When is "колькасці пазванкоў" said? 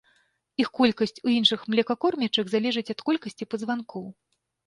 3.09-4.05